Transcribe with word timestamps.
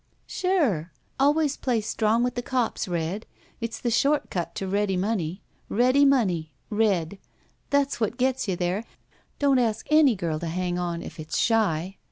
Sure. 0.25 0.91
Always 1.19 1.55
play 1.57 1.79
strong 1.79 2.23
with 2.23 2.33
the 2.33 2.41
cops. 2.41 2.87
Red. 2.87 3.27
It's 3.59 3.79
the 3.79 3.91
short 3.91 4.31
cut 4.31 4.55
to 4.55 4.65
ready 4.67 4.97
money. 4.97 5.43
Ready 5.69 6.05
money, 6.05 6.53
Red. 6.71 7.19
That's 7.69 7.99
what 7.99 8.17
gets 8.17 8.47
you 8.47 8.55
there. 8.55 8.83
Don't 9.37 9.59
ask 9.59 9.85
any 9.91 10.15
girl 10.15 10.39
to 10.39 10.47
hang 10.47 10.79
on 10.79 11.03
if 11.03 11.19
it's 11.19 11.37
shy. 11.37 11.97